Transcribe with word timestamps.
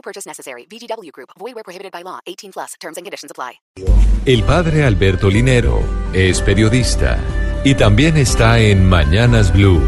No 0.00 0.02
purchase 0.02 0.26
necessary. 0.26 0.66
VGW 0.66 1.12
Group. 1.12 1.30
Void 1.38 1.54
where 1.54 1.64
prohibited 1.64 1.92
by 1.92 2.02
law. 2.02 2.20
18 2.26 2.52
plus. 2.52 2.74
Terms 2.80 2.96
and 2.96 3.04
conditions 3.04 3.30
apply. 3.30 3.60
El 4.24 4.42
padre 4.44 4.84
Alberto 4.84 5.28
Linero 5.28 5.82
es 6.14 6.40
periodista 6.40 7.18
y 7.64 7.74
también 7.74 8.16
está 8.16 8.58
en 8.58 8.88
Mañanas 8.88 9.52
Blue. 9.52 9.80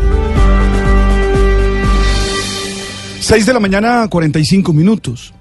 6 3.20 3.46
de 3.46 3.54
la 3.54 3.60
mañana, 3.60 4.06
45 4.08 4.72
minutos. 4.74 5.32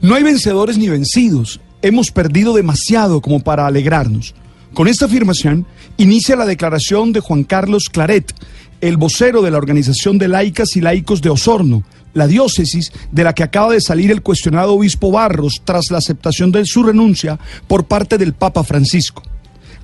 No 0.00 0.14
hay 0.14 0.22
vencedores 0.22 0.78
ni 0.78 0.88
vencidos. 0.88 1.60
Hemos 1.82 2.12
perdido 2.12 2.54
demasiado 2.54 3.20
como 3.20 3.40
para 3.40 3.66
alegrarnos. 3.66 4.34
Con 4.74 4.86
esta 4.86 5.06
afirmación 5.06 5.66
inicia 5.96 6.36
la 6.36 6.46
declaración 6.46 7.12
de 7.12 7.20
Juan 7.20 7.44
Carlos 7.44 7.88
Claret, 7.90 8.32
el 8.80 8.96
vocero 8.96 9.42
de 9.42 9.50
la 9.50 9.58
Organización 9.58 10.16
de 10.16 10.28
Laicas 10.28 10.76
y 10.76 10.80
Laicos 10.80 11.20
de 11.20 11.30
Osorno, 11.30 11.82
la 12.14 12.26
diócesis 12.26 12.92
de 13.10 13.24
la 13.24 13.34
que 13.34 13.42
acaba 13.42 13.72
de 13.72 13.80
salir 13.80 14.10
el 14.10 14.22
cuestionado 14.22 14.74
obispo 14.74 15.10
Barros 15.10 15.62
tras 15.64 15.90
la 15.90 15.98
aceptación 15.98 16.52
de 16.52 16.64
su 16.64 16.82
renuncia 16.82 17.38
por 17.66 17.84
parte 17.84 18.16
del 18.16 18.32
Papa 18.32 18.64
Francisco. 18.64 19.22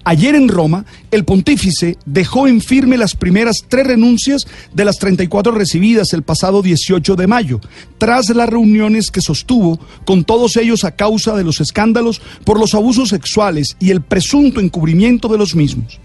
Ayer 0.08 0.36
en 0.36 0.46
Roma, 0.46 0.84
el 1.10 1.24
pontífice 1.24 1.98
dejó 2.06 2.46
en 2.46 2.60
firme 2.60 2.96
las 2.96 3.16
primeras 3.16 3.64
tres 3.68 3.88
renuncias 3.88 4.46
de 4.72 4.84
las 4.84 4.98
34 4.98 5.50
recibidas 5.50 6.12
el 6.12 6.22
pasado 6.22 6.62
18 6.62 7.16
de 7.16 7.26
mayo, 7.26 7.60
tras 7.98 8.28
las 8.28 8.48
reuniones 8.48 9.10
que 9.10 9.20
sostuvo 9.20 9.80
con 10.04 10.22
todos 10.22 10.56
ellos 10.58 10.84
a 10.84 10.92
causa 10.92 11.34
de 11.34 11.42
los 11.42 11.60
escándalos 11.60 12.22
por 12.44 12.60
los 12.60 12.74
abusos 12.74 13.08
sexuales 13.08 13.76
y 13.80 13.90
el 13.90 14.00
presunto 14.00 14.60
encubrimiento 14.60 15.26
de 15.26 15.38
los 15.38 15.56
mismos. 15.56 15.98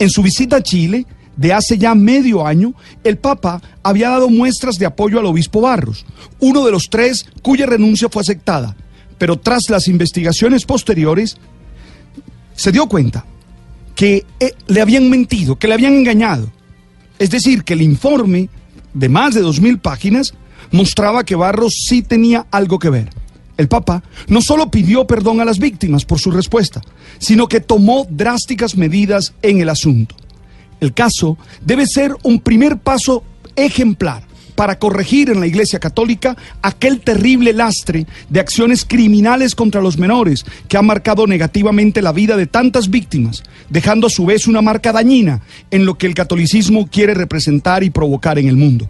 En 0.00 0.10
su 0.10 0.22
visita 0.22 0.56
a 0.56 0.62
Chile, 0.64 1.06
de 1.36 1.52
hace 1.52 1.78
ya 1.78 1.94
medio 1.94 2.44
año, 2.44 2.74
el 3.04 3.16
Papa 3.16 3.62
había 3.84 4.10
dado 4.10 4.28
muestras 4.28 4.74
de 4.74 4.86
apoyo 4.86 5.20
al 5.20 5.26
obispo 5.26 5.60
Barros, 5.60 6.04
uno 6.40 6.64
de 6.64 6.72
los 6.72 6.90
tres 6.90 7.26
cuya 7.42 7.66
renuncia 7.66 8.08
fue 8.08 8.22
aceptada, 8.22 8.74
pero 9.18 9.38
tras 9.38 9.70
las 9.70 9.86
investigaciones 9.86 10.64
posteriores, 10.64 11.38
se 12.60 12.72
dio 12.72 12.86
cuenta 12.88 13.24
que 13.94 14.26
eh, 14.38 14.52
le 14.66 14.82
habían 14.82 15.08
mentido, 15.08 15.58
que 15.58 15.66
le 15.66 15.72
habían 15.72 15.94
engañado. 15.94 16.52
Es 17.18 17.30
decir, 17.30 17.64
que 17.64 17.72
el 17.72 17.80
informe 17.80 18.50
de 18.92 19.08
más 19.08 19.34
de 19.34 19.40
dos 19.40 19.62
mil 19.62 19.78
páginas 19.78 20.34
mostraba 20.70 21.24
que 21.24 21.36
Barros 21.36 21.72
sí 21.88 22.02
tenía 22.02 22.46
algo 22.50 22.78
que 22.78 22.90
ver. 22.90 23.08
El 23.56 23.68
Papa 23.68 24.02
no 24.28 24.42
solo 24.42 24.70
pidió 24.70 25.06
perdón 25.06 25.40
a 25.40 25.46
las 25.46 25.58
víctimas 25.58 26.04
por 26.04 26.18
su 26.18 26.30
respuesta, 26.30 26.82
sino 27.18 27.48
que 27.48 27.60
tomó 27.60 28.06
drásticas 28.10 28.76
medidas 28.76 29.32
en 29.40 29.62
el 29.62 29.70
asunto. 29.70 30.14
El 30.80 30.92
caso 30.92 31.38
debe 31.64 31.86
ser 31.86 32.14
un 32.24 32.40
primer 32.40 32.76
paso 32.76 33.24
ejemplar 33.56 34.22
para 34.60 34.78
corregir 34.78 35.30
en 35.30 35.40
la 35.40 35.46
Iglesia 35.46 35.78
Católica 35.78 36.36
aquel 36.60 37.00
terrible 37.00 37.54
lastre 37.54 38.06
de 38.28 38.40
acciones 38.40 38.84
criminales 38.84 39.54
contra 39.54 39.80
los 39.80 39.96
menores 39.96 40.44
que 40.68 40.76
ha 40.76 40.82
marcado 40.82 41.26
negativamente 41.26 42.02
la 42.02 42.12
vida 42.12 42.36
de 42.36 42.46
tantas 42.46 42.90
víctimas, 42.90 43.42
dejando 43.70 44.08
a 44.08 44.10
su 44.10 44.26
vez 44.26 44.46
una 44.46 44.60
marca 44.60 44.92
dañina 44.92 45.40
en 45.70 45.86
lo 45.86 45.96
que 45.96 46.06
el 46.06 46.14
catolicismo 46.14 46.88
quiere 46.88 47.14
representar 47.14 47.82
y 47.84 47.88
provocar 47.88 48.38
en 48.38 48.48
el 48.48 48.56
mundo. 48.56 48.86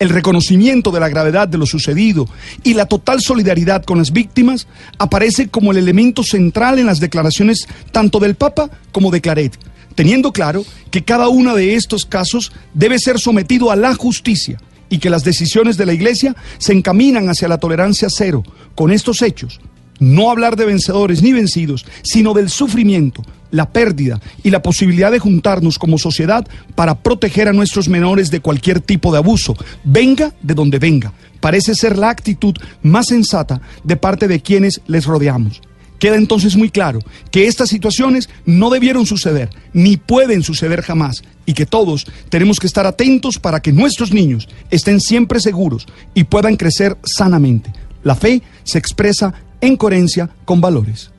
El 0.00 0.08
reconocimiento 0.08 0.90
de 0.90 0.98
la 0.98 1.08
gravedad 1.08 1.46
de 1.46 1.58
lo 1.58 1.66
sucedido 1.66 2.28
y 2.64 2.74
la 2.74 2.86
total 2.86 3.20
solidaridad 3.20 3.84
con 3.84 3.98
las 3.98 4.10
víctimas 4.10 4.66
aparece 4.98 5.46
como 5.46 5.70
el 5.70 5.78
elemento 5.78 6.24
central 6.24 6.80
en 6.80 6.86
las 6.86 6.98
declaraciones 6.98 7.68
tanto 7.92 8.18
del 8.18 8.34
Papa 8.34 8.70
como 8.90 9.12
de 9.12 9.20
Claret, 9.20 9.56
teniendo 9.94 10.32
claro 10.32 10.64
que 10.90 11.04
cada 11.04 11.28
uno 11.28 11.54
de 11.54 11.76
estos 11.76 12.06
casos 12.06 12.50
debe 12.74 12.98
ser 12.98 13.20
sometido 13.20 13.70
a 13.70 13.76
la 13.76 13.94
justicia 13.94 14.58
y 14.88 14.98
que 14.98 15.10
las 15.10 15.24
decisiones 15.24 15.76
de 15.76 15.86
la 15.86 15.92
Iglesia 15.92 16.34
se 16.58 16.72
encaminan 16.72 17.28
hacia 17.28 17.48
la 17.48 17.58
tolerancia 17.58 18.08
cero 18.10 18.42
con 18.74 18.92
estos 18.92 19.22
hechos. 19.22 19.60
No 19.98 20.30
hablar 20.30 20.56
de 20.56 20.66
vencedores 20.66 21.22
ni 21.22 21.32
vencidos, 21.32 21.86
sino 22.02 22.34
del 22.34 22.50
sufrimiento, 22.50 23.22
la 23.50 23.70
pérdida 23.70 24.20
y 24.42 24.50
la 24.50 24.62
posibilidad 24.62 25.10
de 25.10 25.18
juntarnos 25.18 25.78
como 25.78 25.98
sociedad 25.98 26.46
para 26.74 27.02
proteger 27.02 27.48
a 27.48 27.52
nuestros 27.52 27.88
menores 27.88 28.30
de 28.30 28.40
cualquier 28.40 28.80
tipo 28.80 29.10
de 29.10 29.18
abuso, 29.18 29.56
venga 29.84 30.34
de 30.42 30.54
donde 30.54 30.78
venga. 30.78 31.12
Parece 31.40 31.74
ser 31.74 31.96
la 31.96 32.10
actitud 32.10 32.54
más 32.82 33.06
sensata 33.06 33.60
de 33.84 33.96
parte 33.96 34.28
de 34.28 34.40
quienes 34.40 34.80
les 34.86 35.06
rodeamos. 35.06 35.62
Queda 35.98 36.16
entonces 36.16 36.56
muy 36.56 36.70
claro 36.70 37.00
que 37.30 37.46
estas 37.46 37.68
situaciones 37.68 38.28
no 38.44 38.70
debieron 38.70 39.06
suceder, 39.06 39.50
ni 39.72 39.96
pueden 39.96 40.42
suceder 40.42 40.82
jamás, 40.82 41.22
y 41.46 41.54
que 41.54 41.66
todos 41.66 42.06
tenemos 42.28 42.58
que 42.58 42.66
estar 42.66 42.86
atentos 42.86 43.38
para 43.38 43.60
que 43.60 43.72
nuestros 43.72 44.12
niños 44.12 44.48
estén 44.70 45.00
siempre 45.00 45.40
seguros 45.40 45.86
y 46.14 46.24
puedan 46.24 46.56
crecer 46.56 46.96
sanamente. 47.04 47.72
La 48.02 48.14
fe 48.14 48.42
se 48.64 48.78
expresa 48.78 49.34
en 49.60 49.76
coherencia 49.76 50.30
con 50.44 50.60
valores. 50.60 51.10